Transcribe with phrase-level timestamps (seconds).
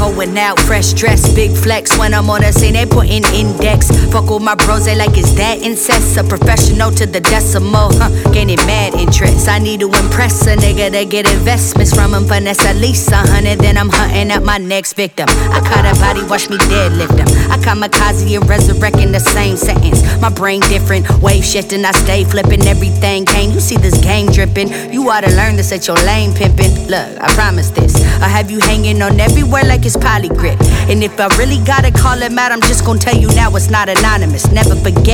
[0.00, 1.96] Going out, fresh dress, big flex.
[1.98, 3.90] When I'm on the scene, they putting index.
[4.12, 6.16] Fuck with my bros, they like, is that incest?
[6.16, 8.10] A professional to the decimal, huh?
[8.32, 9.48] Gaining mad interest.
[9.48, 12.24] I need to impress a nigga to get investments from him.
[12.24, 15.26] Finesse at least a hundred, then I'm hunting at my next victim.
[15.28, 17.28] I caught a body, watch me deadlift him.
[17.50, 20.02] I kamikaze and resurrect in the same sentence.
[20.20, 23.26] My brain different, wave shifting, I stay flipping everything.
[23.26, 24.92] Can you see this game dripping?
[24.92, 26.88] You oughta learn this at your lane pimping.
[26.88, 27.94] Look, I promise this.
[28.20, 30.58] I have you hanging on everywhere like it's Poligrip.
[30.90, 33.70] And if I really gotta call him out, I'm just gonna tell you now it's
[33.70, 34.50] not anonymous.
[34.50, 35.09] Never forget,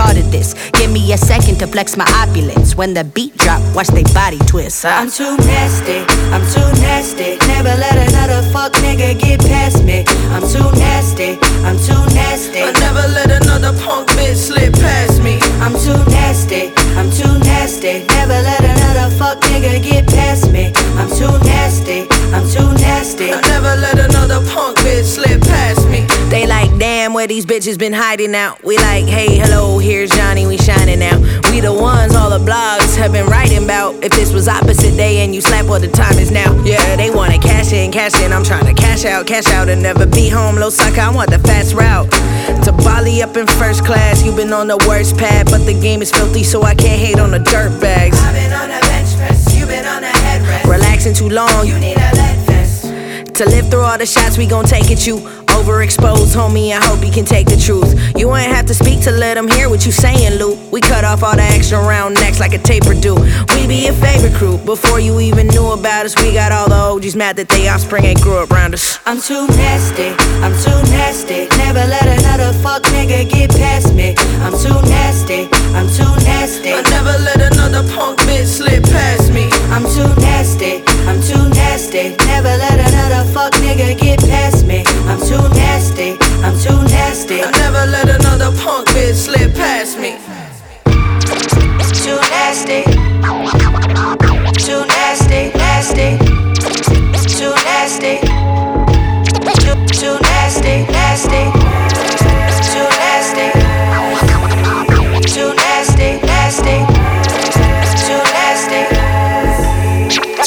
[0.00, 0.54] started this.
[0.80, 2.74] Give me a second to flex my opulence.
[2.74, 4.84] When the beat drop, watch they body twist.
[4.84, 4.96] Huh?
[4.96, 5.98] I'm too nasty,
[6.32, 7.36] I'm too nasty.
[7.52, 10.04] Never let another fuck nigga get past me.
[10.32, 11.36] I'm too nasty,
[11.68, 12.62] I'm too nasty.
[12.64, 15.36] I never let another punk bitch slip past me.
[15.60, 18.06] I'm too nasty, I'm too nasty.
[18.16, 20.72] Never let another fuck nigga get past me.
[20.96, 23.28] I'm too nasty, I'm too nasty.
[23.36, 24.79] I never let another punk
[27.20, 28.64] where these bitches been hiding out.
[28.64, 31.18] We like, hey, hello, here's Johnny, we shining now.
[31.52, 34.02] We the ones all the blogs have been writing about.
[34.02, 36.50] If this was opposite day and you slap what the time is now.
[36.64, 38.32] Yeah, they wanna cash in, cash in.
[38.32, 40.56] I'm trying to cash out, cash out and never be home.
[40.56, 42.10] Low sucker, I want the fast route.
[42.64, 46.00] To Bali up in first class, you been on the worst pad, but the game
[46.00, 48.18] is filthy, so I can't hate on the dirt bags.
[48.18, 50.70] I've been on a bench press, you been on a headrest.
[50.70, 52.84] Relaxing too long, You need a lead vest.
[53.40, 55.06] To live through all the shots, we gon' take it.
[55.06, 56.72] You overexposed, homie.
[56.72, 57.92] I hope you can take the truth.
[58.16, 60.56] You ain't have to speak to let them hear what you saying, Lou.
[60.70, 63.14] We cut off all the extra round necks like a taper do.
[63.54, 64.56] We be your favorite crew.
[64.58, 68.04] Before you even knew about us, we got all the OGs mad that they offspring
[68.04, 68.98] ain't grew up around us.
[69.06, 71.48] I'm too nasty, I'm too nasty.
[71.58, 74.14] Never let another fuck nigga get past me.
[74.40, 76.72] I'm too nasty, I'm too nasty.
[76.72, 79.50] I never let another punk bitch slip past me.
[79.74, 82.16] I'm too nasty, I'm too nasty.
[82.26, 84.84] Never let another fuck nigga get past me.
[85.10, 85.59] I'm too nasty, I'm too
[87.30, 87.42] nasty.
[87.42, 90.18] I never let another punk bitch slip past me.
[92.02, 92.82] Too nasty,
[94.64, 96.18] too nasty, nasty,
[97.38, 98.18] too nasty,
[99.62, 101.42] too, too nasty, nasty,
[102.70, 103.48] too nasty,
[105.30, 106.76] too nasty, nasty,
[108.06, 108.82] too nasty.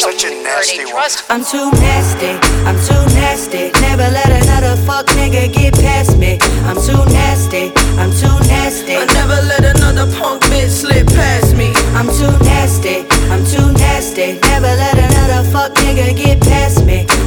[0.00, 1.10] Such a nasty one.
[1.28, 2.30] I'm too nasty,
[2.64, 3.70] I'm too nasty.
[3.80, 5.59] Never let another fuck nigga get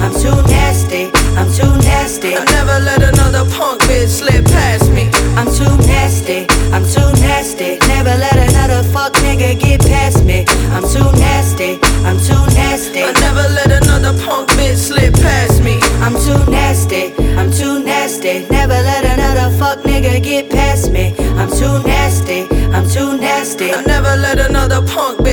[0.00, 2.34] I'm too nasty, I'm too nasty.
[2.34, 5.10] I never let another punk bitch slip past me.
[5.36, 7.78] I'm too nasty, I'm too nasty.
[7.88, 10.44] Never let another fuck nigga get past me.
[10.72, 13.02] I'm too nasty, I'm too nasty.
[13.02, 15.78] I never let another punk bitch slip past me.
[16.04, 18.46] I'm too nasty, I'm too nasty.
[18.50, 21.14] Never let another fuck nigga get past me.
[21.40, 23.72] I'm too nasty, I'm too nasty.
[23.72, 25.29] I never let another punk bitch slip past me.